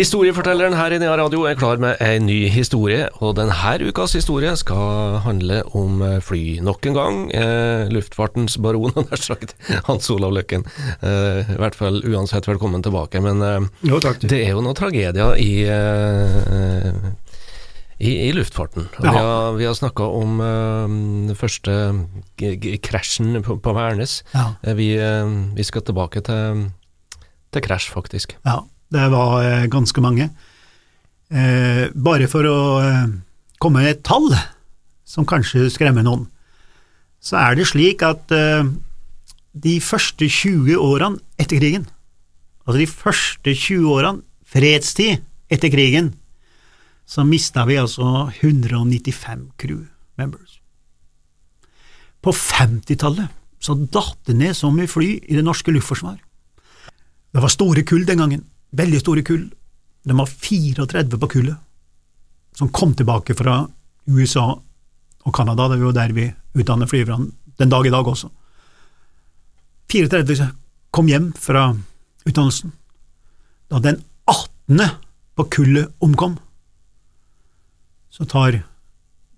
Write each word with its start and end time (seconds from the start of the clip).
Historiefortelleren 0.00 0.72
her 0.78 0.94
i 0.96 0.98
Nea 1.02 1.12
Radio 1.18 1.42
er 1.44 1.58
klar 1.60 1.76
med 1.76 1.98
ei 2.00 2.14
ny 2.24 2.46
historie, 2.48 3.02
og 3.20 3.34
denne 3.36 3.74
ukas 3.84 4.14
historie 4.16 4.54
skal 4.56 5.18
handle 5.26 5.58
om 5.76 5.98
eh, 6.00 6.14
fly 6.24 6.54
nok 6.64 6.88
en 6.88 6.96
gang. 6.96 7.18
Eh, 7.36 7.84
luftfartens 7.92 8.56
baron, 8.64 8.94
nær 9.10 9.20
sagt, 9.20 9.52
Hans 9.90 10.08
Olav 10.08 10.32
Løkken. 10.32 10.64
Eh, 11.04 11.52
I 11.52 11.58
hvert 11.60 11.76
fall 11.76 12.00
uansett 12.00 12.48
velkommen 12.48 12.80
tilbake, 12.80 13.20
men 13.20 13.44
eh, 13.44 13.68
Jo, 13.90 14.00
det 14.00 14.40
er 14.40 14.54
jo 14.54 14.64
noen 14.64 14.80
tragedier 14.80 15.36
i 15.36 15.50
eh, 15.68 16.88
i, 18.00 18.16
i 18.30 18.32
luftfarten. 18.32 18.88
Ja. 18.96 19.04
Vi 19.04 19.14
har, 19.18 19.52
vi 19.60 19.68
har 19.68 19.76
snakka 19.76 20.08
om 20.16 20.40
eh, 20.40 20.98
den 21.28 21.36
første 21.36 21.78
krasjen 22.88 23.42
på, 23.44 23.60
på 23.60 23.76
Værnes. 23.76 24.22
Ja. 24.32 24.48
Vi, 24.80 24.94
vi 25.60 25.72
skal 25.74 25.84
tilbake 25.84 26.24
til, 26.24 26.68
til 27.52 27.68
krasj, 27.68 27.92
faktisk. 27.92 28.38
Ja, 28.48 28.62
det 28.90 29.06
var 29.12 29.42
eh, 29.44 29.68
ganske 29.70 30.02
mange. 30.02 30.28
Eh, 31.30 31.86
bare 31.94 32.26
for 32.30 32.46
å 32.46 32.60
eh, 32.82 33.06
komme 33.62 33.84
med 33.84 33.94
et 33.94 34.04
tall, 34.06 34.30
som 35.06 35.26
kanskje 35.26 35.70
skremmer 35.72 36.06
noen, 36.06 36.26
så 37.20 37.38
er 37.40 37.58
det 37.58 37.68
slik 37.68 38.00
at 38.06 38.30
de 38.30 39.72
første 39.84 40.24
20 40.24 40.78
årene 40.80 41.18
etter 41.36 41.58
krigen, 41.58 41.82
altså 42.62 42.78
de 42.78 42.86
første 42.88 43.52
20 43.52 43.90
årene 43.90 44.46
fredstid 44.48 45.20
etter 45.52 45.72
krigen, 45.74 46.14
så 47.04 47.26
mista 47.26 47.66
vi 47.68 47.76
altså 47.82 48.30
195 48.38 49.50
crew 49.60 49.82
members. 50.16 50.60
På 52.22 52.32
50-tallet 52.32 53.28
så 53.60 53.76
datt 53.76 54.22
det 54.30 54.38
ned 54.38 54.56
så 54.56 54.70
mye 54.72 54.88
fly 54.88 55.10
i 55.26 55.36
det 55.36 55.44
norske 55.44 55.74
luftforsvar. 55.74 56.16
Det 57.30 57.42
var 57.42 57.52
store 57.52 57.84
kull 57.84 58.06
den 58.08 58.22
gangen, 58.22 58.46
veldig 58.76 59.00
store 59.02 59.24
kull. 59.26 59.48
De 60.06 60.16
var 60.16 60.30
34 60.30 61.18
på 61.20 61.30
kullet, 61.34 61.56
som 62.56 62.70
kom 62.72 62.94
tilbake 62.96 63.36
fra 63.38 63.62
USA 64.10 64.46
og 65.20 65.34
Canada, 65.36 65.68
det 65.68 65.78
er 65.78 65.84
jo 65.84 65.92
der 65.94 66.12
vi 66.16 66.26
utdanner 66.56 66.88
flyverne 66.88 67.30
den 67.60 67.70
dag 67.70 67.86
i 67.86 67.92
dag 67.92 68.06
også. 68.08 68.30
34 69.92 70.48
kom 70.90 71.08
hjem 71.10 71.32
fra 71.36 71.74
utdannelsen. 72.26 72.72
Da 73.70 73.78
den 73.78 74.00
18. 74.26 74.80
på 75.36 75.46
kullet 75.52 75.92
omkom, 76.00 76.38
så 78.10 78.24
tar 78.24 78.62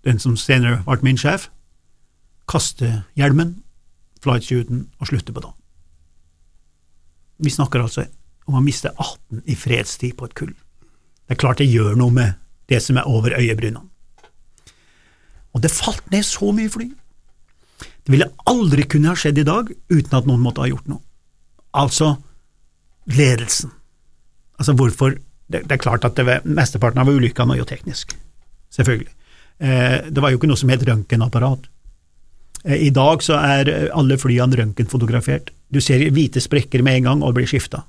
den 0.06 0.19
som 0.22 0.36
senere 0.36 0.83
ble 0.86 1.02
min 1.02 1.19
sjef, 1.20 1.48
kaster 2.48 3.02
hjelmen, 3.19 3.62
flightshooten 4.22 4.86
og 5.00 5.11
slutter 5.11 5.34
på 5.34 5.42
det. 5.44 5.52
Vi 7.42 7.50
snakker 7.50 7.83
altså 7.83 8.06
om 8.48 8.58
å 8.58 8.64
miste 8.64 8.90
18 8.96 9.44
i 9.46 9.56
fredstid 9.58 10.16
på 10.18 10.28
et 10.28 10.36
kull. 10.38 10.52
Det 10.52 11.36
er 11.36 11.40
klart 11.40 11.62
det 11.62 11.70
gjør 11.70 11.94
noe 11.98 12.14
med 12.14 12.38
det 12.70 12.80
som 12.82 12.98
er 12.98 13.08
over 13.08 13.36
øyebrynene. 13.38 13.86
Og 15.52 15.60
det 15.60 15.72
falt 15.72 16.04
ned 16.12 16.24
så 16.24 16.48
mye 16.54 16.70
fly. 16.72 16.86
Det 18.02 18.12
ville 18.14 18.30
aldri 18.48 18.86
kunne 18.88 19.12
ha 19.12 19.18
skjedd 19.18 19.42
i 19.42 19.46
dag 19.46 19.68
uten 19.92 20.16
at 20.16 20.28
noen 20.28 20.42
måtte 20.42 20.64
ha 20.64 20.70
gjort 20.70 20.88
noe. 20.90 21.02
Altså 21.76 22.16
ledelsen. 23.12 23.70
Altså 24.58 24.74
hvorfor 24.78 25.18
Det, 25.52 25.66
det 25.68 25.74
er 25.74 25.82
klart 25.82 26.04
at 26.06 26.16
var, 26.24 26.40
mesteparten 26.48 27.02
av 27.02 27.08
ulykkene 27.12 27.50
var 27.50 27.58
jo 27.58 27.64
teknisk, 27.68 28.14
selvfølgelig. 28.72 29.10
Eh, 29.60 30.06
det 30.08 30.22
var 30.22 30.30
jo 30.32 30.38
ikke 30.38 30.48
noe 30.48 30.56
som 30.56 30.70
het 30.72 30.84
røntgenapparat. 30.88 31.66
Eh, 32.64 32.86
I 32.86 32.90
dag 32.94 33.20
så 33.20 33.36
er 33.36 33.68
eh, 33.68 33.88
alle 33.92 34.16
flyene 34.16 34.56
røntgenfotografert. 34.56 35.50
Du 35.68 35.80
ser 35.84 36.06
hvite 36.14 36.40
sprekker 36.40 36.80
med 36.86 37.02
en 37.02 37.08
gang 37.10 37.27
og 37.27 37.34
blir 37.36 37.50
skifta. 37.50 37.82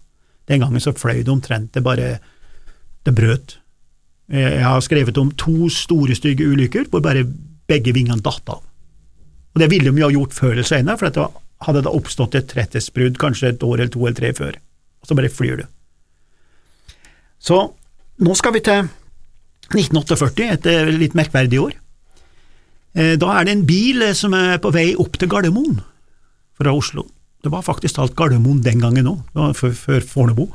Den 0.50 0.64
gangen 0.64 0.84
så 0.84 0.94
fløy 0.96 1.22
det 1.24 1.32
omtrent 1.32 1.74
det 1.74 1.84
bare 1.84 2.18
Det 3.06 3.16
brøt. 3.16 3.58
Jeg 4.32 4.64
har 4.64 4.80
skrevet 4.80 5.18
om 5.20 5.32
to 5.36 5.68
store, 5.70 6.16
stygge 6.16 6.48
ulykker 6.48 6.88
hvor 6.90 7.02
bare 7.04 7.26
begge 7.68 7.92
vingene 7.94 8.24
datt 8.24 8.48
av. 8.48 8.62
Og 9.54 9.60
Det 9.60 9.70
ville 9.70 9.92
de 9.92 10.00
jo 10.00 10.08
ha 10.08 10.14
gjort 10.14 10.34
før 10.34 10.52
eller 10.56 10.68
senere, 10.68 10.98
for 10.98 11.10
det 11.10 11.28
hadde 11.68 11.84
det 11.84 11.94
oppstått 11.94 12.36
et 12.36 12.48
tretthetsbrudd 12.50 13.20
kanskje 13.22 13.54
et 13.54 13.64
år 13.64 13.76
eller 13.80 13.92
to 13.94 14.02
eller 14.06 14.18
tre 14.18 14.32
før, 14.34 14.58
og 15.02 15.08
så 15.08 15.16
bare 15.16 15.30
flyr 15.32 15.62
du. 15.62 15.66
Så 17.44 17.60
nå 18.24 18.36
skal 18.40 18.56
vi 18.56 18.64
til 18.64 18.88
1948, 19.74 20.48
et 20.56 20.70
eh, 20.70 20.92
litt 20.96 21.16
merkverdig 21.18 21.60
år. 21.60 21.74
Eh, 22.96 23.16
Da 23.20 23.34
er 23.36 23.46
det 23.48 23.56
en 23.58 23.66
bil 23.68 24.02
eh, 24.02 24.16
som 24.18 24.34
er 24.38 24.60
på 24.64 24.72
vei 24.74 24.94
opp 24.96 25.18
til 25.20 25.32
Gardermoen 25.32 25.82
fra 26.60 26.74
Oslo. 26.76 27.08
Det 27.44 27.52
var 27.52 27.66
faktisk 27.66 27.98
talt 27.98 28.16
Gardermoen 28.16 28.62
den 28.64 28.80
gangen 28.80 29.10
òg, 29.12 29.24
før, 29.58 29.74
før 29.76 30.06
Fornebu. 30.08 30.46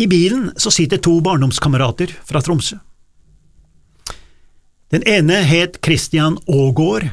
I 0.00 0.08
bilen 0.10 0.48
så 0.56 0.72
sitter 0.72 0.98
to 0.98 1.18
barndomskamerater 1.22 2.14
fra 2.24 2.40
Tromsø. 2.42 2.78
Den 4.94 5.04
ene 5.10 5.42
het 5.44 5.80
Christian 5.84 6.38
Aagaard, 6.48 7.10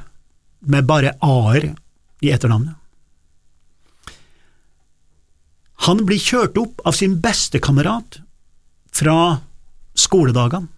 med 0.62 0.86
bare 0.86 1.16
a-er 1.26 1.72
i 2.22 2.30
etternavnet. 2.30 2.78
Han 5.88 6.04
blir 6.06 6.22
kjørt 6.22 6.60
opp 6.62 6.84
av 6.86 6.94
sin 6.94 7.16
bestekamerat 7.24 8.20
fra 8.94 9.42
skoledagene. 9.98 10.70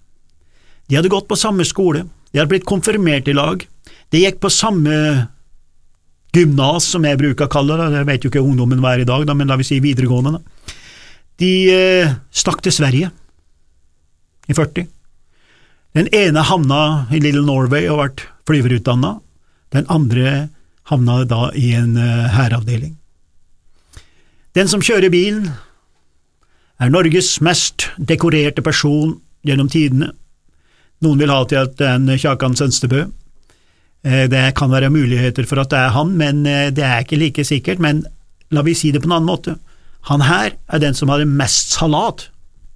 De 0.87 0.95
hadde 0.95 1.11
gått 1.11 1.27
på 1.27 1.37
samme 1.39 1.65
skole, 1.67 2.05
de 2.31 2.39
hadde 2.39 2.53
blitt 2.53 2.67
konfirmert 2.67 3.27
i 3.27 3.35
lag, 3.35 3.67
de 4.09 4.23
gikk 4.23 4.39
på 4.43 4.51
samme 4.51 4.95
gymnas, 6.33 6.87
som 6.89 7.05
jeg 7.05 7.19
bruker 7.21 7.47
å 7.47 7.51
kalle 7.51 7.77
det, 7.79 7.91
jeg 7.97 8.09
vet 8.09 8.25
jo 8.25 8.31
ikke 8.31 8.43
ungdommen 8.43 8.81
hva 8.81 8.95
er 8.95 9.03
i 9.03 9.09
dag, 9.09 9.25
da, 9.27 9.35
men 9.37 9.49
la 9.49 9.57
vi 9.59 9.67
si 9.67 9.79
videregående. 9.83 10.37
Da. 10.37 10.77
De 11.41 11.51
eh, 11.73 12.15
stakk 12.33 12.63
til 12.65 12.75
Sverige 12.75 13.11
i 14.49 14.55
40. 14.57 14.87
Den 15.93 16.09
ene 16.15 16.45
havna 16.49 16.81
i 17.13 17.21
Little 17.21 17.45
Norway 17.45 17.85
og 17.91 18.01
ble 18.01 18.31
flyverutdanna, 18.49 19.17
den 19.73 19.85
andre 19.93 20.49
havna 20.89 21.21
da 21.29 21.47
i 21.57 21.71
en 21.77 21.95
eh, 21.97 22.33
hæravdeling. 22.33 22.97
Den 24.53 24.69
som 24.69 24.83
kjører 24.85 25.13
bilen, 25.13 25.47
er 26.81 26.91
Norges 26.91 27.37
mest 27.45 27.87
dekorerte 27.97 28.61
person 28.65 29.15
gjennom 29.45 29.69
tidene. 29.71 30.11
Noen 31.03 31.21
vil 31.21 31.31
ha 31.31 31.43
til 31.47 31.61
at 31.63 31.77
det 31.79 31.87
er 31.87 31.99
en 31.99 32.09
Kjakan 32.19 32.57
Sønstebø. 32.57 33.05
Eh, 34.03 34.27
Det 34.29 34.55
kan 34.55 34.71
være 34.71 34.89
muligheter 34.91 35.45
for 35.47 35.59
at 35.63 35.69
det 35.71 35.79
er 35.79 35.93
han, 35.95 36.17
men 36.19 36.45
eh, 36.45 36.69
det 36.71 36.83
er 36.83 37.03
ikke 37.05 37.19
like 37.19 37.45
sikkert. 37.47 37.79
Men 37.79 38.03
la 38.51 38.61
vi 38.61 38.73
si 38.75 38.91
det 38.91 39.01
på 39.01 39.07
en 39.09 39.17
annen 39.17 39.29
måte. 39.29 39.57
Han 40.09 40.21
her 40.21 40.51
er 40.67 40.79
den 40.83 40.93
som 40.93 41.09
har 41.09 41.23
mest 41.25 41.71
salat 41.77 42.29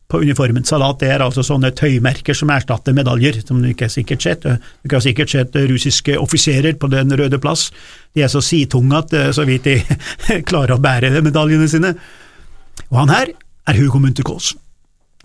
på 0.08 0.22
uniformen. 0.24 0.64
Salat 0.64 1.02
det 1.02 1.10
er 1.12 1.20
altså 1.26 1.44
sånne 1.44 1.74
tøymerker 1.76 2.34
som 2.38 2.50
erstatter 2.50 2.96
medaljer, 2.96 3.42
som 3.44 3.60
du 3.60 3.68
ikke 3.68 3.90
har 3.90 3.92
sikkert 3.92 4.24
sett. 4.24 4.46
Du 4.88 4.96
har 4.96 5.04
sikkert 5.04 5.34
sett 5.34 5.58
russiske 5.68 6.16
offiserer 6.18 6.78
på 6.80 6.88
Den 6.88 7.12
røde 7.12 7.40
plass. 7.44 7.66
De 8.16 8.24
er 8.24 8.32
så 8.32 8.40
situnge 8.40 8.96
at 9.04 9.12
eh, 9.14 9.34
så 9.36 9.44
vidt 9.44 9.68
de 9.68 9.82
klarer 10.50 10.78
å 10.78 10.80
bære 10.80 11.12
medaljene 11.22 11.68
sine. 11.68 11.92
Og 12.88 13.02
han 13.04 13.12
her 13.12 13.34
er 13.68 13.82
Hugo 13.82 14.00
Munterkaas. 14.00 14.54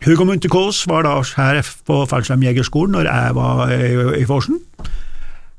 Hugo 0.03 0.27
Munterkaas 0.27 0.83
var 0.91 1.07
da 1.07 1.15
her 1.37 1.63
på 1.87 2.01
fallskjermjegerskolen 2.11 2.97
når 2.99 3.07
jeg 3.07 3.35
var 3.39 3.71
i 4.19 4.27
Forsen. 4.27 4.59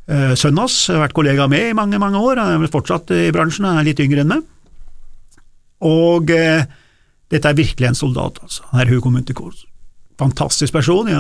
Eh, 0.03 0.33
Sønnen 0.35 0.65
hans 0.65 0.77
vært 0.91 1.15
kollega 1.15 1.47
med 1.51 1.69
i 1.69 1.75
mange, 1.77 1.99
mange 2.01 2.19
år, 2.19 2.41
han 2.41 2.63
er 2.63 2.71
fortsatt 2.71 3.13
i 3.15 3.29
bransjen, 3.35 3.67
han 3.69 3.79
er 3.79 3.87
litt 3.87 4.01
yngre 4.03 4.23
enn 4.23 4.33
meg. 4.33 4.47
Og 5.83 6.31
eh, 6.33 6.65
dette 7.31 7.49
er 7.49 7.57
virkelig 7.57 7.89
en 7.89 7.99
soldat, 7.99 8.41
altså. 8.43 8.65
Han 8.71 8.83
er 8.83 8.91
Hugo 8.91 9.11
Munterkors. 9.13 9.63
Fantastisk 10.19 10.75
person, 10.75 11.09
jeg 11.09 11.17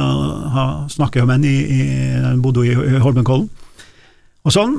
har 0.53 0.83
snakket 0.91 1.25
med 1.27 1.47
han 2.23 2.43
bodde 2.43 2.67
i 2.67 2.99
Holmenkollen. 3.01 3.47
Og 4.43 4.53
sånn. 4.53 4.77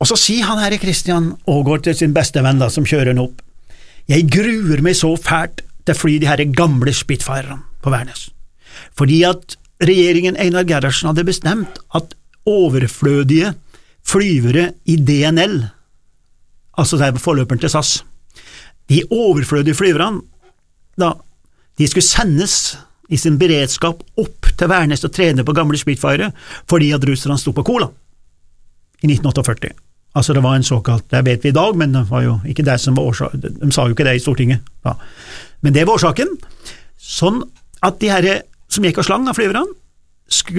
Og 0.00 0.08
så 0.08 0.16
sier 0.16 0.48
han 0.48 0.58
her 0.62 0.74
i 0.74 0.80
Christian 0.80 1.34
Aagaard 1.44 1.84
til 1.84 1.96
sin 1.96 2.16
beste 2.16 2.40
venn 2.42 2.60
da, 2.60 2.70
som 2.72 2.86
kjører 2.88 3.12
han 3.12 3.22
opp, 3.22 3.42
jeg 4.10 4.26
gruer 4.32 4.80
meg 4.82 4.96
så 4.98 5.12
fælt 5.20 5.60
til 5.84 5.94
å 5.94 5.98
fly 5.98 6.16
de 6.22 6.28
her 6.30 6.40
gamle 6.56 6.92
Spitfirerne 6.96 7.60
på 7.84 7.92
Værnes, 7.92 8.30
fordi 8.96 9.20
at 9.28 9.54
regjeringen 9.84 10.38
Einar 10.40 10.66
Gerhardsen 10.68 11.10
hadde 11.10 11.26
bestemt 11.28 11.78
at 11.96 12.16
overflødige 12.50 13.54
flyvere 14.06 14.70
i 14.90 14.96
DNL, 14.96 15.56
altså 16.78 16.98
det 16.98 17.08
er 17.08 17.22
forløperen 17.22 17.62
til 17.62 17.72
SAS, 17.72 18.00
de 18.90 19.02
overflødige 19.10 19.76
flyverne, 19.78 20.22
da, 20.98 21.12
de 21.78 21.88
skulle 21.88 22.04
sendes 22.04 22.78
i 23.10 23.18
sin 23.18 23.38
beredskap 23.38 24.02
opp 24.20 24.50
til 24.58 24.70
Værnes 24.70 25.04
og 25.06 25.12
trene 25.14 25.44
på 25.46 25.54
gamle 25.56 25.78
Spitfire 25.78 26.30
fordi 26.70 26.90
at 26.94 27.06
russerne 27.06 27.38
sto 27.40 27.54
på 27.54 27.64
Cola 27.66 27.88
i 29.00 29.08
1948. 29.08 29.70
Altså 30.18 30.34
det 30.34 30.42
var 30.42 30.56
en 30.58 30.66
såkalt, 30.66 31.06
det 31.10 31.22
vet 31.26 31.44
vi 31.44 31.52
i 31.52 31.54
dag, 31.54 31.76
men 31.78 31.94
det 31.94 32.04
var 32.10 32.24
jo 32.24 32.38
ikke 32.46 32.66
det 32.66 32.76
som 32.82 32.96
var 32.98 33.06
årsaken, 33.12 33.42
de 33.62 33.70
sa 33.72 33.86
jo 33.86 33.94
ikke 33.94 34.06
det 34.06 34.16
i 34.18 34.22
Stortinget. 34.22 34.64
Da. 34.84 34.96
Men 35.62 35.74
det 35.74 35.86
var 35.86 36.00
årsaken. 36.00 36.34
Sånn 36.98 37.44
at 37.86 38.00
de 38.02 38.10
her 38.10 38.28
som 38.70 38.84
gikk 38.86 39.00
og 39.00 39.06
slang 39.06 39.28
av 39.30 39.38
flyverne, 39.38 39.70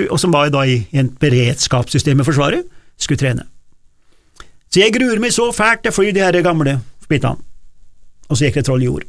og 0.10 0.18
som 0.20 0.34
var 0.34 0.52
da 0.52 0.66
i, 0.68 0.82
en 0.92 1.10
beredskapssystem 1.22 2.20
i 2.22 2.28
Forsvaret, 2.28 2.68
skulle 3.00 3.22
trene. 3.22 3.48
Så 4.72 4.84
jeg 4.84 4.94
gruer 4.96 5.20
meg 5.20 5.34
så 5.36 5.50
fælt 5.56 5.84
til 5.84 5.92
å 5.92 5.96
fly 5.96 6.12
de 6.16 6.24
her 6.24 6.38
gamle 6.46 6.78
bitene. 7.12 7.40
Og 8.30 8.38
så 8.38 8.48
gikk 8.48 8.62
det 8.62 8.68
troll 8.68 8.84
i 8.84 8.88
jord. 8.88 9.08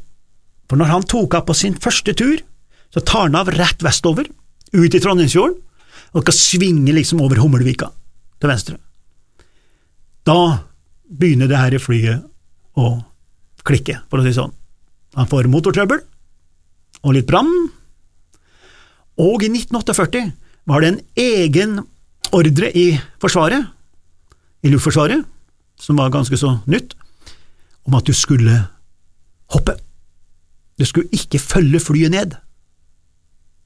For 0.67 0.79
når 0.79 0.91
han 0.91 1.05
tok 1.07 1.37
av 1.37 1.45
på 1.47 1.55
sin 1.55 1.75
første 1.79 2.15
tur, 2.19 2.41
så 2.91 3.03
tar 3.03 3.27
han 3.27 3.37
av 3.39 3.51
rett 3.55 3.83
vestover, 3.83 4.27
ut 4.73 4.95
i 4.95 4.99
Trondheimsfjorden, 5.01 5.59
og 6.13 6.25
skal 6.25 6.35
svinge 6.35 6.93
liksom 6.93 7.21
over 7.23 7.39
Hummelvika 7.41 7.89
til 8.41 8.51
venstre. 8.51 8.77
Da 10.27 10.65
begynner 11.07 11.49
det 11.49 11.59
her 11.59 11.77
flyet 11.81 12.23
å 12.79 12.95
klikke, 13.65 14.01
for 14.09 14.19
å 14.19 14.25
si 14.25 14.33
sånn. 14.35 14.53
Han 15.17 15.29
får 15.29 15.49
motortrøbbel 15.51 16.01
og 17.03 17.15
litt 17.15 17.29
brann, 17.29 17.51
og 19.21 19.45
i 19.45 19.49
1948 19.51 20.23
var 20.65 20.81
det 20.81 20.89
en 20.93 21.01
egen 21.19 21.79
ordre 22.33 22.71
i 22.77 22.99
Forsvaret, 23.21 23.65
i 24.63 24.71
Luftforsvaret, 24.71 25.25
som 25.79 25.99
var 25.99 26.13
ganske 26.13 26.37
så 26.39 26.57
nytt, 26.65 26.95
om 27.83 27.97
at 27.99 28.07
du 28.07 28.13
skulle 28.15 28.55
hoppe. 29.51 29.75
Du 30.79 30.85
skulle 30.87 31.11
ikke 31.11 31.39
følge 31.39 31.79
flyet 31.83 32.11
ned. 32.11 32.35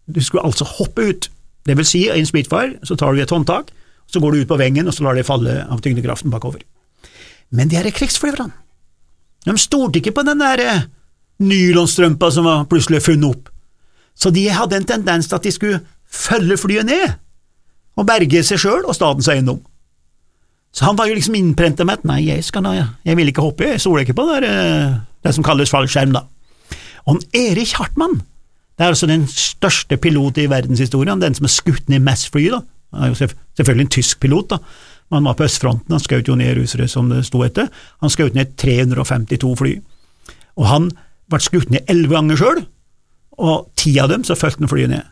Du 0.07 0.21
skulle 0.23 0.45
altså 0.45 0.65
hoppe 0.65 1.09
ut. 1.09 1.29
Det 1.67 1.77
vil 1.77 1.85
si, 1.85 2.05
i 2.07 2.19
en 2.19 2.25
Spitfire 2.25 2.79
så 2.83 2.95
tar 2.95 3.13
du 3.13 3.21
et 3.21 3.31
håndtak, 3.31 3.69
så 4.07 4.19
går 4.19 4.31
du 4.31 4.41
ut 4.41 4.49
på 4.49 4.57
vengen 4.57 4.87
og 4.87 4.95
så 4.95 5.03
lar 5.03 5.17
det 5.17 5.27
falle 5.27 5.59
av 5.67 5.81
tyngdekraften 5.83 6.31
bakover. 6.31 6.63
Men 7.51 7.69
de 7.69 7.77
her 7.77 7.89
krigsflyverne, 7.91 8.55
de 9.45 9.57
stolte 9.59 9.99
ikke 9.99 10.15
på 10.15 10.23
den 10.27 10.41
der 10.41 10.63
eh, 10.63 10.87
nylonstrømpa 11.39 12.31
som 12.31 12.47
var 12.47 12.65
plutselig 12.71 13.03
funnet 13.05 13.29
opp, 13.29 13.51
så 14.17 14.31
de 14.33 14.47
hadde 14.49 14.79
en 14.79 14.87
tendens 14.87 15.27
til 15.27 15.37
at 15.37 15.45
de 15.45 15.53
skulle 15.53 15.79
følge 16.07 16.57
flyet 16.59 16.87
ned 16.87 17.17
og 17.97 18.05
berge 18.07 18.43
seg 18.45 18.61
sjøl 18.61 18.85
og 18.85 18.95
statens 18.95 19.29
eiendom. 19.31 19.59
Så 20.75 20.85
han 20.85 20.97
var 20.97 21.09
jo 21.09 21.15
liksom 21.17 21.35
innprenta 21.37 21.85
med 21.87 22.01
at 22.01 22.07
nei, 22.07 22.19
jeg, 22.27 22.43
skal 22.45 22.65
da, 22.67 22.73
jeg 23.05 23.17
vil 23.17 23.31
ikke 23.31 23.45
hoppe, 23.45 23.71
jeg 23.71 23.81
stoler 23.81 24.05
ikke 24.05 24.17
på 24.19 24.27
det, 24.29 24.49
eh, 24.51 24.97
det 25.25 25.33
som 25.33 25.45
kalles 25.45 25.71
fallskjerm, 25.73 26.13
da. 26.13 26.27
Og 27.09 27.23
Erik 27.33 27.73
Hartmann, 27.79 28.19
det 28.77 28.85
er 28.85 28.93
altså 28.93 29.09
den 29.09 29.25
største 29.31 29.97
pilot 29.97 30.37
i 30.37 30.49
verdenshistorien, 30.51 31.23
den 31.23 31.33
som 31.33 31.47
er 31.47 31.55
skutt 31.55 31.89
ned 31.89 32.03
mest 32.05 32.29
fly, 32.33 32.45
da. 32.53 32.61
Han 32.93 33.07
er 33.07 33.11
jo 33.11 33.17
selvfølgelig 33.17 33.87
en 33.87 33.95
tysk 33.97 34.21
pilot, 34.21 34.53
da. 34.53 34.61
Han 35.15 35.25
var 35.25 35.37
på 35.39 35.47
østfronten, 35.47 35.95
han 35.95 36.03
skjøt 36.03 36.29
jo 36.29 36.35
ned 36.37 36.57
russere, 36.59 36.85
som 36.91 37.09
det 37.09 37.23
sto 37.25 37.41
etter. 37.45 37.71
Han 38.03 38.11
skjøt 38.11 38.35
ned 38.35 38.57
352 38.59 39.53
fly. 39.57 39.77
Og 40.59 40.67
han 40.67 40.89
ble 41.31 41.39
skutt 41.41 41.71
ned 41.71 41.87
elleve 41.89 42.19
ganger 42.19 42.39
sjøl, 42.39 42.65
og 43.37 43.69
ti 43.79 43.95
av 44.03 44.11
dem 44.11 44.25
så 44.27 44.35
fulgte 44.37 44.65
han 44.65 44.71
flyet 44.71 44.91
ned. 44.91 45.07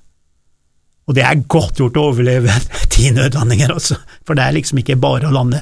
Og 1.06 1.16
det 1.18 1.24
er 1.26 1.46
godt 1.52 1.80
gjort 1.80 1.98
å 2.00 2.10
overleve 2.12 2.54
ti 2.94 3.12
nødlandinger, 3.14 3.74
altså, 3.76 4.00
for 4.26 4.38
det 4.38 4.46
er 4.46 4.58
liksom 4.58 4.82
ikke 4.82 4.98
bare 5.02 5.30
å 5.30 5.36
lande 5.36 5.62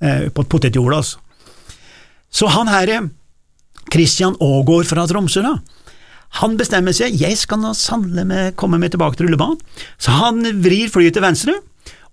eh, 0.00 0.30
på 0.34 0.46
potetjorda, 0.46 1.02
altså. 1.02 1.20
Så 2.34 2.48
han 2.50 2.66
her, 2.66 2.90
Christian 3.92 4.34
Aagaard 4.42 4.88
fra 4.90 5.04
Tromsø, 5.06 5.42
da, 5.44 5.58
han 6.40 6.56
bestemmer 6.58 6.94
seg, 6.96 7.14
jeg 7.14 7.38
skal 7.38 7.60
nå 7.62 7.70
sannelig 7.78 8.54
komme 8.58 8.80
meg 8.82 8.90
tilbake 8.90 9.18
til 9.18 9.28
rullebanen, 9.28 9.60
så 10.02 10.16
han 10.18 10.42
vrir 10.64 10.90
flyet 10.90 11.14
til 11.14 11.22
venstre, 11.22 11.54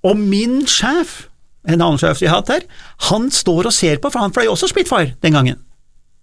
og 0.06 0.18
min 0.18 0.62
sjef, 0.70 1.24
en 1.66 1.82
annen 1.82 1.98
sjef 2.02 2.22
jeg 2.22 2.30
har 2.30 2.42
hatt 2.42 2.54
her, 2.54 2.68
han 3.10 3.30
står 3.34 3.70
og 3.70 3.74
ser 3.74 3.98
på, 4.02 4.12
for 4.14 4.22
han 4.22 4.34
fløy 4.34 4.48
også 4.50 4.70
Spitfire 4.70 5.16
den 5.26 5.38
gangen, 5.38 5.62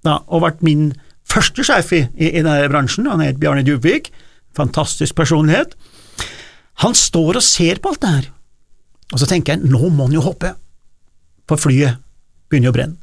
da, 0.07 0.21
og 0.31 0.45
ble 0.45 0.55
min 0.67 0.89
første 1.29 1.67
sjef 1.67 1.91
i, 1.95 2.05
i, 2.15 2.31
i 2.31 2.43
denne 2.43 2.71
bransjen, 2.71 3.11
han 3.11 3.23
het 3.23 3.43
Bjarne 3.43 3.67
Djupvik, 3.67 4.13
fantastisk 4.57 5.19
personlighet. 5.19 5.75
Han 6.85 6.95
står 6.95 7.41
og 7.41 7.45
ser 7.45 7.81
på 7.83 7.93
alt 7.93 8.03
det 8.05 8.15
her, 8.15 8.27
og 9.13 9.21
så 9.21 9.29
tenker 9.31 9.57
han 9.57 9.67
nå 9.71 9.91
må 9.91 10.07
han 10.07 10.15
jo 10.15 10.25
hoppe, 10.25 10.53
for 11.49 11.61
flyet 11.61 11.99
begynner 12.49 12.73
å 12.73 12.77
brenne. 12.77 12.99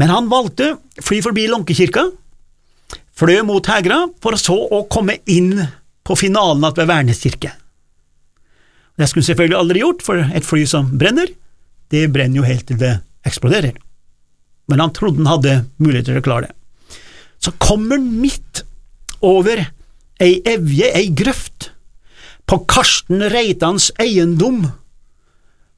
Men 0.00 0.10
han 0.10 0.30
valgte 0.32 0.74
fly 1.04 1.20
forbi 1.24 1.46
Lonkekirka, 1.50 2.06
fløy 3.16 3.42
mot 3.46 3.66
Hegra, 3.68 4.06
for 4.22 4.36
så 4.40 4.56
å 4.56 4.84
komme 4.90 5.18
inn 5.30 5.54
på 6.02 6.16
finalen 6.18 6.64
ved 6.64 6.88
Værnes 6.88 7.20
kirke. 7.22 7.52
Det 8.98 9.08
skulle 9.08 9.22
han 9.24 9.30
selvfølgelig 9.30 9.58
aldri 9.58 9.82
gjort, 9.82 10.04
for 10.04 10.20
et 10.22 10.46
fly 10.46 10.64
som 10.68 10.90
brenner, 10.98 11.30
det 11.92 12.08
brenner 12.12 12.40
jo 12.40 12.48
helt 12.48 12.66
til 12.68 12.80
det 12.80 12.96
eksploderer. 13.28 13.76
Men 14.70 14.80
han 14.80 14.92
trodde 14.96 15.20
han 15.20 15.30
hadde 15.30 15.56
muligheter 15.82 16.14
til 16.14 16.22
å 16.22 16.24
klare 16.24 16.48
det. 16.48 16.98
Så 17.42 17.52
kommer 17.60 17.98
han 17.98 18.08
midt 18.22 18.62
over 19.22 19.64
ei 20.22 20.36
evje, 20.46 20.88
ei 20.94 21.08
grøft, 21.18 21.71
på 22.48 22.58
Karsten 22.68 23.22
Reitans 23.32 23.90
eiendom, 24.02 24.64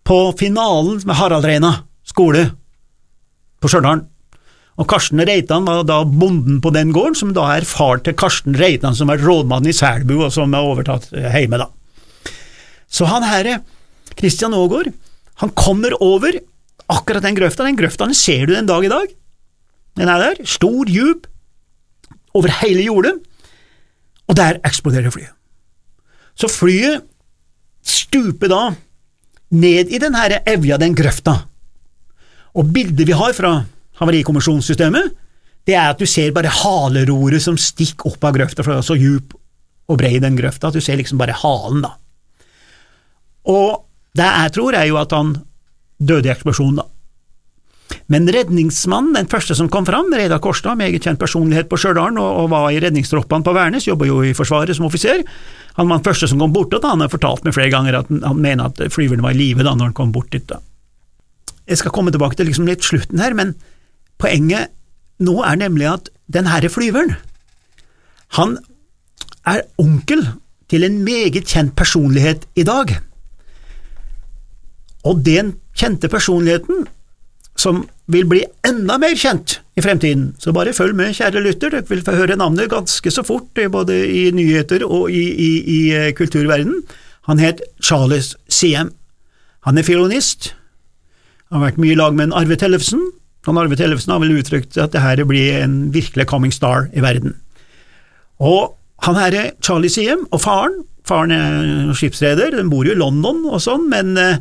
på 0.05 0.19
finalen 0.39 1.01
med 1.09 1.17
Harald 1.17 1.47
Reina 1.49 1.79
skole 2.05 2.51
på 3.61 3.71
Stjørdal. 3.73 4.05
Og 4.75 4.89
Karsten 4.91 5.23
Reitan 5.23 5.67
var 5.69 5.85
da 5.87 6.01
bonden 6.05 6.59
på 6.63 6.73
den 6.75 6.91
gården, 6.95 7.15
som 7.17 7.31
da 7.37 7.47
er 7.55 7.67
far 7.69 8.01
til 8.03 8.17
Karsten 8.19 8.57
Reitan, 8.59 8.97
som 8.99 9.13
er 9.13 9.23
rådmann 9.23 9.69
i 9.71 9.75
Selbu, 9.77 10.17
og 10.27 10.33
som 10.35 10.55
er 10.55 10.67
overtatt 10.67 11.07
hjemme, 11.15 11.61
da. 11.63 11.69
Så 12.91 13.07
han 13.11 13.27
herre, 13.27 13.61
Kristian 14.19 14.55
Aagaard, 14.55 14.91
han 15.43 15.53
kommer 15.59 15.95
over 16.03 16.37
akkurat 16.91 17.25
den 17.25 17.39
grøfta. 17.39 17.67
Den 17.67 17.79
grøfta 17.79 18.07
den 18.07 18.19
ser 18.19 18.47
du 18.47 18.55
den 18.55 18.69
dag 18.71 18.85
i 18.87 18.91
dag. 18.91 19.15
Den 19.99 20.11
er 20.11 20.21
der, 20.23 20.43
stor, 20.47 20.91
djup, 20.91 21.29
over 22.35 22.51
hele 22.61 22.83
jordet, 22.83 23.15
og 24.27 24.39
der 24.39 24.59
eksploderer 24.67 25.15
flyet. 25.15 25.31
Så 26.35 26.51
flyet 26.51 27.05
stuper 27.85 28.51
da 28.51 28.63
ned 29.55 29.93
i 29.93 30.01
den 30.03 30.17
her 30.19 30.41
evja, 30.51 30.79
den 30.81 30.97
grøfta, 30.99 31.37
og 32.55 32.71
bildet 32.75 33.07
vi 33.07 33.15
har 33.15 33.35
fra 33.37 33.53
havarikommisjonssystemet, 34.01 35.13
det 35.65 35.77
er 35.79 35.93
at 35.93 36.01
du 36.01 36.07
ser 36.09 36.35
bare 36.35 36.53
haleroret 36.53 37.43
som 37.43 37.59
stikker 37.61 38.13
opp 38.13 38.25
av 38.27 38.35
grøfta, 38.37 38.65
for 38.65 38.75
det 38.75 38.83
er 38.83 38.89
så 38.89 38.99
djup 38.99 39.37
og 39.89 40.01
bred 40.01 40.23
den 40.25 40.37
grøfta 40.39 40.69
at 40.69 40.77
du 40.77 40.83
ser 40.85 40.99
liksom 41.01 41.21
bare 41.21 41.37
halen, 41.37 41.85
da. 41.85 41.95
Og 43.53 43.85
det 44.17 44.27
jeg 44.27 44.55
tror, 44.57 44.77
er 44.79 44.89
jo 44.89 44.99
at 45.01 45.13
han 45.13 45.35
døde 45.99 46.29
i 46.29 46.35
eksplosjonen, 46.35 46.83
da. 46.83 46.89
Men 48.13 48.29
redningsmannen, 48.29 49.15
den 49.17 49.29
første 49.31 49.57
som 49.57 49.69
kom 49.73 49.87
fram, 49.89 50.11
Reidar 50.13 50.41
Korstad, 50.43 50.77
meget 50.81 51.05
kjent 51.05 51.21
personlighet 51.21 51.69
på 51.71 51.79
Stjørdal 51.81 52.19
og, 52.21 52.31
og, 52.43 52.49
var 52.53 52.71
i 52.73 52.81
redningstroppene 52.83 53.45
på 53.45 53.55
Værnes, 53.57 53.87
jobba 53.89 54.09
jo 54.09 54.21
i 54.25 54.35
Forsvaret 54.37 54.77
som 54.77 54.89
offiser, 54.89 55.23
han 55.75 55.89
var 55.89 55.99
den 55.99 56.07
første 56.07 56.29
som 56.31 56.39
kom 56.39 56.53
bort 56.55 56.71
til 56.71 56.85
Han 56.87 57.03
har 57.03 57.11
fortalt 57.11 57.45
meg 57.47 57.55
flere 57.57 57.73
ganger 57.73 57.99
at 57.99 58.11
han 58.11 58.39
mener 58.41 58.71
at 58.71 58.79
flyveren 58.95 59.25
var 59.25 59.35
i 59.35 59.41
live 59.41 59.65
da 59.67 59.75
når 59.75 59.91
han 59.91 59.97
kom 59.97 60.13
bort 60.15 60.31
dit. 60.31 60.47
da. 60.47 60.61
Jeg 61.67 61.81
skal 61.81 61.95
komme 61.95 62.13
tilbake 62.15 62.37
til 62.39 62.47
liksom 62.47 62.69
litt 62.69 62.85
slutten 62.85 63.19
her, 63.19 63.35
men 63.35 63.55
poenget 64.23 64.71
nå 65.19 65.41
er 65.43 65.59
nemlig 65.59 65.89
at 65.91 66.11
den 66.31 66.47
herre 66.51 66.71
flyveren, 66.71 67.15
han 68.39 68.59
er 69.47 69.65
onkel 69.79 70.25
til 70.71 70.87
en 70.87 71.03
meget 71.05 71.45
kjent 71.47 71.75
personlighet 71.77 72.47
i 72.57 72.65
dag. 72.67 72.95
Og 75.05 75.21
den 75.27 75.55
kjente 75.77 76.09
personligheten, 76.09 76.87
som 77.57 77.85
vil 78.11 78.27
bli 78.29 78.45
enda 78.67 78.97
mer 78.99 79.15
kjent 79.19 79.59
i 79.75 79.83
fremtiden, 79.83 80.29
så 80.39 80.53
bare 80.55 80.75
følg 80.77 80.95
med, 80.95 81.15
kjære 81.17 81.43
lytter, 81.43 81.73
dere 81.75 81.89
vil 81.89 82.03
få 82.07 82.15
høre 82.15 82.37
navnet 82.39 82.71
ganske 82.71 83.11
så 83.11 83.25
fort, 83.27 83.59
både 83.73 83.97
i 84.07 84.29
nyheter 84.31 84.85
og 84.87 85.11
i, 85.11 85.25
i, 85.35 85.51
i 85.67 85.81
eh, 85.95 86.13
kulturverden. 86.15 86.77
Han 87.27 87.41
het 87.43 87.63
Charles 87.83 88.37
Siem. 88.47 88.93
Han 89.67 89.81
er 89.81 89.87
fiolinist, 89.87 90.53
han 91.55 91.61
har 91.61 91.69
vært 91.69 91.83
mye 91.83 91.95
i 91.95 91.99
lag 91.99 92.15
med 92.17 92.29
en 92.29 92.37
Arve 92.39 92.57
Tellefsen. 92.59 93.03
Han 93.47 93.59
Arve 93.61 93.77
Tellefsen 93.79 94.11
har 94.11 94.23
vel 94.23 94.33
uttrykt 94.41 94.79
at 94.81 94.95
det 94.95 95.03
her 95.05 95.21
blir 95.29 95.61
en 95.61 95.77
virkelig 95.95 96.27
coming 96.27 96.51
star 96.55 96.89
i 96.91 97.03
verden. 97.05 97.37
Og 98.43 98.75
han 99.07 99.19
her 99.21 99.37
er 99.39 99.53
Charlie 99.63 99.93
Siem, 99.93 100.25
og 100.35 100.43
faren, 100.43 100.81
faren 101.07 101.35
er 101.37 101.93
skipsreder, 101.95 102.57
den 102.57 102.73
bor 102.73 102.87
jo 102.89 102.95
i 102.95 102.99
London 102.99 103.45
og 103.47 103.63
sånn, 103.63 103.87
men 103.93 104.17
eh, 104.19 104.41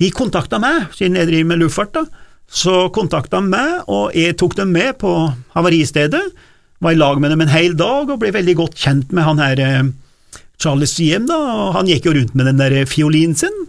de 0.00 0.10
kontakta 0.14 0.60
meg, 0.62 0.88
siden 0.96 1.18
jeg 1.18 1.28
driver 1.28 1.50
med 1.50 1.62
luftfart, 1.64 1.92
da, 1.98 2.23
så 2.54 2.88
kontakta 2.94 3.40
de 3.42 3.50
meg, 3.50 3.82
og 3.90 4.14
jeg 4.14 4.36
tok 4.38 4.54
dem 4.60 4.70
med 4.74 4.94
på 5.00 5.10
havaristedet, 5.56 6.22
var 6.84 6.94
i 6.94 6.98
lag 6.98 7.20
med 7.22 7.32
dem 7.32 7.42
en 7.42 7.52
hel 7.52 7.74
dag 7.78 8.10
og 8.12 8.20
ble 8.20 8.30
veldig 8.34 8.54
godt 8.58 8.78
kjent 8.78 9.14
med 9.14 9.26
han 9.26 9.40
her 9.42 9.62
eh, 9.62 9.86
Charles 10.60 10.92
Siem, 10.94 11.26
da, 11.26 11.38
og 11.38 11.78
han 11.78 11.88
gikk 11.90 12.06
jo 12.08 12.14
rundt 12.14 12.34
med 12.38 12.46
den 12.50 12.60
der 12.60 12.76
fiolinen 12.90 13.34
sin, 13.38 13.64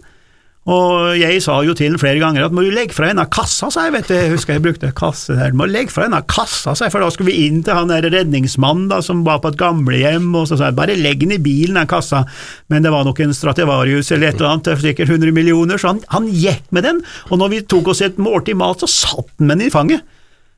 og 0.66 1.14
jeg 1.14 1.38
sa 1.44 1.60
jo 1.62 1.76
til 1.78 1.92
han 1.92 2.00
flere 2.00 2.18
ganger 2.18 2.42
at 2.42 2.54
må 2.54 2.64
du 2.66 2.72
legge 2.74 2.94
fra 2.96 3.06
denne 3.06 3.22
kassa, 3.30 3.68
sa 3.70 3.84
jeg, 3.86 3.92
vet 3.94 4.08
du, 4.10 4.14
jeg 4.16 4.32
husker 4.32 4.56
jeg 4.56 4.64
brukte 4.64 4.90
kasse 4.98 5.36
der, 5.38 5.54
må 5.54 5.68
legge 5.70 5.94
fra 5.94 6.08
denne 6.08 6.24
kassa, 6.26 6.74
sa 6.74 6.88
jeg, 6.88 6.94
for 6.94 7.04
da 7.04 7.10
skulle 7.14 7.30
vi 7.30 7.46
inn 7.46 7.60
til 7.62 7.78
han 7.78 7.92
der 7.92 8.08
redningsmannen 8.10 8.88
da, 8.90 8.98
som 9.04 9.22
var 9.26 9.38
på 9.44 9.52
et 9.52 9.60
gamlehjem, 9.60 10.26
og 10.34 10.48
så 10.50 10.58
sa 10.58 10.72
jeg 10.72 10.78
bare 10.80 10.98
legg 10.98 11.22
den 11.22 11.36
i 11.36 11.40
bilen, 11.42 11.78
den 11.78 11.90
kassa, 11.90 12.24
men 12.72 12.82
det 12.82 12.90
var 12.90 13.06
nok 13.06 13.22
en 13.22 13.36
Strativarius 13.36 14.10
eller 14.10 14.32
et 14.32 14.40
eller 14.40 14.56
annet, 14.56 14.72
sikkert 14.82 15.14
100 15.14 15.36
millioner, 15.36 15.78
så 15.78 15.92
han, 15.92 16.02
han 16.10 16.26
gikk 16.34 16.66
med 16.74 16.88
den, 16.88 16.98
og 17.30 17.38
når 17.38 17.54
vi 17.54 17.62
tok 17.70 17.92
oss 17.94 18.02
et 18.02 18.18
måltid 18.18 18.58
mat, 18.58 18.82
så 18.82 18.90
satt 18.90 19.36
han 19.38 19.46
med 19.46 19.60
den 19.60 19.70
i 19.70 19.74
fanget, 19.74 20.02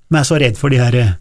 men 0.09 0.23
jeg 0.23 0.25
er 0.25 0.31
så 0.31 0.41
redd 0.41 0.57
for 0.57 0.73
de 0.73 0.81
her 0.81 0.97
eh, 1.03 1.17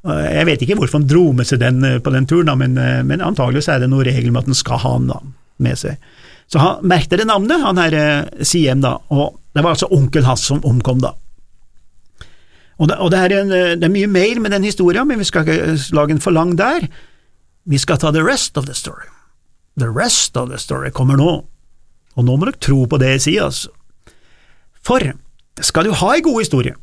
jeg 0.00 0.48
vet 0.48 0.64
ikke 0.64 0.78
hvorfor 0.80 1.02
han 1.02 1.10
dro 1.10 1.26
med 1.36 1.44
seg 1.44 1.60
den 1.60 1.84
eh, 1.84 2.00
på 2.00 2.12
den 2.14 2.24
turen, 2.24 2.54
men, 2.56 2.80
eh, 2.80 3.02
men 3.04 3.20
så 3.36 3.76
er 3.76 3.84
det 3.84 3.92
noen 3.92 4.08
regel 4.08 4.32
med 4.32 4.46
at 4.46 4.48
han 4.54 4.56
skal 4.62 4.80
ha 4.80 4.96
den 4.96 5.34
med 5.60 5.76
seg. 5.76 6.00
Så 6.50 6.58
han 6.58 6.86
merkte 6.90 7.18
det 7.20 7.28
navnet, 7.30 7.62
han 7.62 7.78
her 7.78 7.94
eh, 7.94 8.44
Siem, 8.46 8.82
da, 8.82 8.96
og 9.14 9.38
det 9.54 9.62
var 9.62 9.74
altså 9.76 9.90
onkel 9.94 10.26
hans 10.26 10.44
som 10.48 10.62
omkom, 10.66 11.02
da. 11.02 11.14
Og, 12.80 12.88
det, 12.88 12.96
og 12.96 13.10
det, 13.12 13.20
er 13.20 13.34
en, 13.36 13.52
det, 13.52 13.86
er 13.86 13.92
mye 13.92 14.08
mer 14.08 14.40
med 14.40 14.54
den 14.56 14.64
historien, 14.64 15.06
men 15.06 15.20
vi 15.20 15.28
skal 15.28 15.44
ikke 15.44 15.76
lage 15.94 16.16
en 16.16 16.22
for 16.22 16.34
lang 16.34 16.56
der. 16.58 16.88
vi 17.64 17.78
skal 17.78 17.98
ta 17.98 18.10
the 18.12 18.22
rest 18.24 18.56
of 18.56 18.66
the 18.66 18.74
story. 18.74 19.06
The 19.76 19.90
rest 19.90 20.36
of 20.36 20.48
the 20.50 20.58
story 20.58 20.90
kommer 20.90 21.16
nå, 21.16 21.32
og 22.16 22.24
nå 22.24 22.36
må 22.36 22.48
dere 22.48 22.58
tro 22.58 22.84
på 22.88 22.98
det 22.98 23.14
jeg 23.14 23.24
sier, 23.26 23.46
altså. 23.50 23.70
For 24.80 25.12
skal 25.60 25.86
du 25.86 25.94
ha 26.00 26.14
ei 26.16 26.24
god 26.24 26.40
historie, 26.40 26.74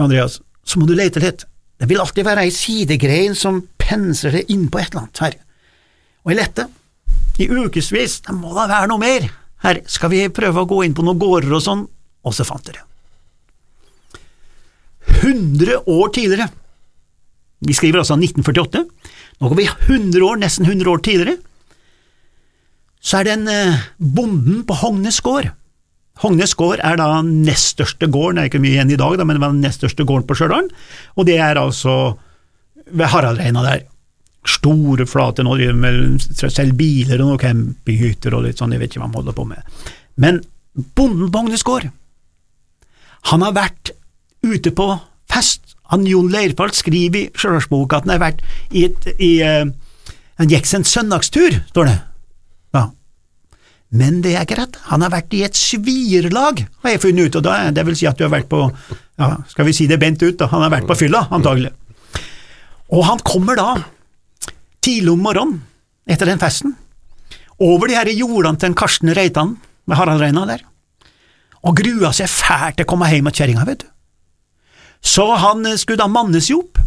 Andreas, 0.00 0.38
så 0.64 0.80
må 0.80 0.86
du 0.86 0.94
lete 0.96 1.20
litt. 1.22 1.44
Det 1.80 1.88
vil 1.90 2.00
alltid 2.00 2.24
være 2.24 2.46
ei 2.46 2.54
sidegrein 2.54 3.34
som 3.36 3.62
pensler 3.80 4.38
det 4.38 4.46
innpå 4.52 4.80
et 4.80 4.92
eller 4.92 5.02
annet 5.04 5.22
her. 5.24 5.36
Og 6.24 6.32
jeg 6.32 6.40
lette, 6.40 6.66
i 7.38 7.48
ukevis, 7.48 8.20
det 8.26 8.34
må 8.36 8.54
da 8.56 8.66
være 8.70 8.90
noe 8.90 9.00
mer. 9.00 9.28
Her 9.64 9.82
skal 9.90 10.12
vi 10.12 10.22
prøve 10.32 10.62
å 10.62 10.68
gå 10.68 10.82
inn 10.86 10.96
på 10.96 11.04
noen 11.04 11.20
gårder 11.20 11.52
og 11.56 11.62
sånn, 11.64 11.84
og 12.24 12.36
så 12.36 12.46
fant 12.48 12.64
dere. 12.66 12.86
100 15.20 15.84
år 15.90 16.12
tidligere, 16.14 16.48
vi 17.60 17.76
skriver 17.76 18.00
altså 18.00 18.16
1948, 18.16 18.84
nå 19.40 19.50
går 19.50 19.58
vi 19.58 19.68
100 19.68 20.24
år, 20.24 20.40
nesten 20.40 20.68
100 20.68 20.92
år 20.92 21.02
tidligere, 21.04 21.36
så 23.00 23.20
er 23.20 23.26
det 23.26 23.34
en 23.36 23.48
eh, 23.48 23.84
bonden 23.96 24.62
på 24.68 24.76
Hognes 24.80 25.20
gård. 25.24 25.50
Hognes 26.20 26.52
gård 26.56 26.82
er 26.84 26.98
da 27.00 27.20
nest 27.24 27.74
største 27.74 28.08
gården, 28.12 28.36
det 28.36 28.42
er 28.42 28.50
ikke 28.52 28.62
mye 28.64 28.76
igjen 28.76 28.92
i 28.92 28.98
dag, 29.00 29.16
da, 29.16 29.24
men 29.24 29.36
det 29.36 29.44
var 29.44 29.54
den 29.54 29.64
nest 29.64 29.80
største 29.80 30.04
gården 30.08 30.28
på 30.28 30.36
Stjørdal, 30.36 30.68
og 31.16 31.28
det 31.28 31.38
er 31.40 31.60
altså 31.60 31.96
ved 32.90 33.08
Haraldreina 33.12 33.64
der. 33.64 33.86
Store, 34.48 35.04
flater. 35.06 35.44
nå 35.44 35.56
driver 35.58 35.76
med 35.76 36.20
selv 36.40 36.78
biler 36.78 37.20
og 37.20 37.34
noen 37.34 37.42
campinghytter 37.42 38.34
og 38.34 38.46
litt 38.46 38.60
sånn, 38.60 38.72
jeg 38.72 38.80
vet 38.80 38.94
ikke 38.94 39.02
hva 39.02 39.10
han 39.10 39.18
holder 39.18 39.36
på 39.36 39.44
med. 39.50 39.82
Men 40.20 40.40
bonden 40.96 41.28
Hognes 41.34 41.64
han 43.28 43.42
har 43.44 43.52
vært 43.52 43.92
ute 44.40 44.72
på 44.72 44.86
fest. 45.30 45.74
Han 45.92 46.06
Jon 46.08 46.30
Leirfalt 46.32 46.78
skriver 46.78 47.26
i 47.26 47.28
Stjørdalsboka 47.34 47.98
at 47.98 48.06
han 48.06 48.14
har 48.14 48.22
vært 48.22 48.44
i 48.70 48.86
et 48.86 49.08
i, 49.18 49.32
uh, 49.42 49.66
Han 50.40 50.48
gikk 50.48 50.64
seg 50.64 50.80
en 50.80 50.88
søndagstur, 50.88 51.58
står 51.68 51.90
det. 51.90 51.96
Ja. 52.72 52.86
Men 53.92 54.22
det 54.24 54.32
er 54.38 54.46
ikke 54.46 54.56
rett, 54.62 54.78
han 54.88 55.04
har 55.04 55.12
vært 55.12 55.34
i 55.36 55.42
et 55.44 55.58
svirlag, 55.58 56.62
har 56.80 56.94
jeg 56.94 57.02
funnet 57.02 57.28
ut, 57.28 57.36
og 57.36 57.44
da, 57.44 57.58
det 57.76 57.84
vil 57.84 57.98
si 57.98 58.08
at 58.08 58.16
du 58.16 58.24
har 58.24 58.32
vært 58.32 58.48
på 58.48 58.62
ja, 59.20 59.34
skal 59.50 59.68
vi 59.68 59.74
si 59.76 59.84
det 59.90 59.98
bent 60.00 60.22
ut, 60.22 60.38
da, 60.40 60.48
han 60.48 60.64
har 60.64 60.72
vært 60.72 60.88
på 60.88 60.96
fylla, 60.96 61.26
antagelig. 61.36 61.74
Og 62.96 63.04
han 63.04 63.20
kommer 63.26 63.58
da, 63.58 63.74
tidlig 64.84 65.12
om 65.12 65.24
morgenen, 65.24 65.60
etter 66.10 66.28
den 66.28 66.40
festen, 66.40 66.74
over 67.60 67.90
de 67.90 67.98
her 67.98 68.08
jordene 68.14 68.58
til 68.58 68.70
en 68.70 68.78
Karsten 68.78 69.12
Reitan 69.16 69.56
med 69.86 69.98
Harald 69.98 70.22
Reina 70.22 70.46
der, 70.48 70.64
og 71.60 71.76
grua 71.76 72.12
seg 72.16 72.30
fælt 72.32 72.78
til 72.78 72.86
å 72.86 72.90
komme 72.90 73.08
hjem 73.10 73.26
med 73.28 73.36
kjerringa, 73.36 73.66
vet 73.68 73.84
du. 73.84 73.90
Så 75.00 75.26
han 75.40 75.64
skulle 75.80 76.00
da 76.00 76.08
mannes 76.12 76.48
seg 76.48 76.60
opp. 76.60 76.80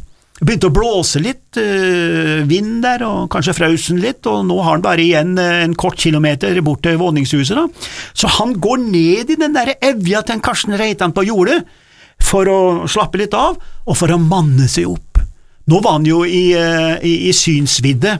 Begynte 0.43 0.67
å 0.67 0.73
blåse 0.73 1.21
litt 1.21 1.57
øh, 1.62 2.41
vind 2.50 2.81
der, 2.83 3.05
og 3.05 3.29
kanskje 3.31 3.53
frausen 3.55 4.01
litt, 4.01 4.25
og 4.29 4.41
nå 4.50 4.57
har 4.62 4.75
han 4.75 4.85
bare 4.85 5.05
igjen 5.05 5.38
øh, 5.39 5.62
en 5.62 5.75
kort 5.77 5.97
kilometer 6.01 6.57
bort 6.65 6.81
til 6.85 6.97
våningshuset. 7.00 7.55
da. 7.57 7.67
Så 8.17 8.31
han 8.39 8.57
går 8.62 8.81
ned 8.81 9.29
i 9.29 9.38
den 9.39 9.53
der 9.55 9.75
evja 9.77 10.23
til 10.23 10.38
en 10.38 10.43
Karsten 10.43 10.77
Reitan 10.79 11.13
på 11.13 11.25
jordet 11.29 11.62
for 12.23 12.50
å 12.50 12.59
slappe 12.89 13.21
litt 13.21 13.33
av, 13.38 13.59
og 13.85 13.97
for 13.97 14.13
å 14.13 14.21
manne 14.21 14.67
seg 14.71 14.89
opp. 14.89 15.12
Nå 15.72 15.79
var 15.84 16.00
han 16.00 16.08
jo 16.08 16.24
i, 16.27 16.51
øh, 16.60 16.98
i, 17.03 17.13
i 17.29 17.34
synsvidde 17.36 18.17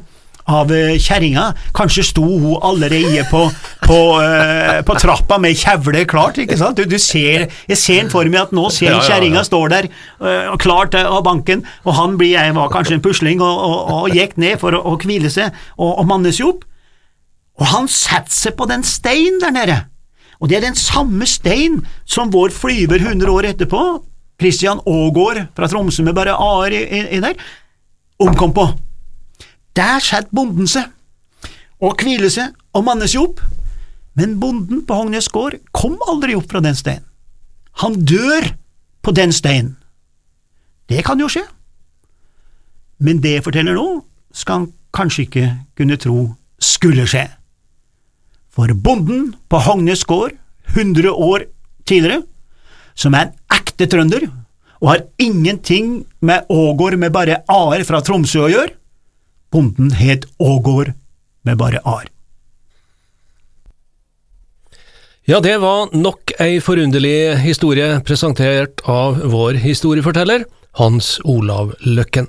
av 0.50 0.72
uh, 0.72 0.96
kjerringa. 1.00 1.46
Kanskje 1.76 2.06
sto 2.08 2.24
hun 2.26 2.58
allerede 2.64 3.24
på, 3.30 3.46
på, 3.86 4.00
uh, 4.20 4.82
på 4.86 4.98
trappa 5.00 5.38
med 5.42 5.58
kjevle 5.60 6.04
klart, 6.10 6.40
ikke 6.42 6.58
sant? 6.60 6.80
Du, 6.80 6.88
du 6.90 6.98
ser, 7.00 7.48
jeg 7.70 7.80
ser 7.80 8.12
for 8.12 8.28
meg 8.28 8.42
at 8.42 8.56
nå 8.56 8.68
ser 8.74 8.90
Ja, 8.90 8.98
ja, 8.98 9.00
ja. 9.00 9.08
kjerringa 9.12 9.46
står 9.48 9.74
der 9.74 9.90
uh, 10.20 10.54
klar 10.62 10.92
til 10.92 11.08
banken, 11.26 11.64
og 11.88 11.98
han 12.00 12.18
blir, 12.20 12.36
jeg 12.36 12.56
var 12.58 12.72
kanskje 12.74 13.00
en 13.00 13.06
pusling 13.06 13.44
og, 13.44 13.64
og, 13.70 13.80
og 13.98 14.18
gikk 14.18 14.38
ned 14.42 14.60
for 14.62 14.76
å, 14.76 14.98
hvile 15.04 15.32
seg 15.34 15.52
og, 15.78 16.00
og 16.02 16.08
manne 16.12 16.34
seg 16.36 16.52
opp. 16.52 16.68
Og 17.62 17.68
han 17.70 17.88
setter 17.92 18.34
seg 18.34 18.58
på 18.58 18.68
den 18.68 18.84
steinen 18.88 19.40
der 19.44 19.54
nede, 19.54 19.82
og 20.42 20.50
det 20.50 20.58
er 20.58 20.66
den 20.66 20.76
samme 20.76 21.28
stein 21.30 21.84
som 22.10 22.34
vår 22.34 22.52
flyver 22.52 23.00
100 23.00 23.30
år 23.32 23.54
etterpå, 23.54 23.84
Christian 24.40 24.82
Aagaard 24.90 25.48
fra 25.56 25.70
Tromsø 25.70 26.04
med 26.04 26.16
bare 26.18 26.36
a-er 26.36 26.76
i, 26.76 27.20
der, 27.24 27.38
omkom 28.20 28.54
på. 28.56 28.68
Der 29.78 30.04
satt 30.04 30.32
bonden 30.34 30.70
seg, 30.70 30.90
og 31.84 32.00
hviler 32.02 32.32
seg 32.32 32.54
og 32.74 32.86
manner 32.88 33.10
seg 33.10 33.24
opp, 33.26 33.42
men 34.18 34.38
bonden 34.42 34.84
på 34.86 34.98
Hognes 34.98 35.30
gård 35.34 35.58
kom 35.74 35.98
aldri 36.10 36.36
opp 36.38 36.52
fra 36.52 36.62
den 36.64 36.78
steinen. 36.78 37.06
Han 37.82 37.98
dør 38.06 38.52
på 39.02 39.12
den 39.18 39.34
steinen. 39.34 39.76
Det 40.90 41.02
kan 41.06 41.20
jo 41.20 41.30
skje. 41.32 41.42
Men 43.02 43.22
det 43.24 43.40
jeg 43.40 43.46
forteller 43.48 43.74
nå, 43.74 44.04
skal 44.34 44.62
han 44.62 44.68
kanskje 44.94 45.26
ikke 45.26 45.48
kunne 45.78 45.98
tro 45.98 46.20
skulle 46.62 47.08
skje. 47.10 47.26
For 48.54 48.70
bonden 48.78 49.34
på 49.50 49.62
Hognes 49.66 50.06
gård, 50.06 50.38
100 50.76 51.10
år 51.10 51.48
tidligere, 51.90 52.22
som 52.94 53.18
er 53.18 53.28
en 53.28 53.34
ekte 53.58 53.73
trønder, 53.92 54.28
og 54.84 54.90
har 54.92 55.06
ingenting 55.22 56.04
med 56.22 56.50
Ågård 56.52 56.98
med 57.00 57.14
bare 57.16 57.42
a-er 57.48 57.86
fra 57.88 58.02
Tromsø 58.04 58.46
å 58.46 58.52
gjøre, 58.52 58.76
bonden 59.54 59.94
het 59.96 60.28
Ågård 60.44 60.94
med 61.48 61.60
bare 61.60 61.80
a-er. 61.88 62.10
Ja, 65.24 65.40
det 65.40 65.56
var 65.64 65.88
nok 65.96 66.34
ei 66.44 66.58
forunderlig 66.60 67.38
historie 67.40 68.02
presentert 68.04 68.84
av 68.92 69.22
vår 69.32 69.56
historieforteller, 69.64 70.44
Hans 70.76 71.16
Olav 71.24 71.72
Løkken. 71.88 72.28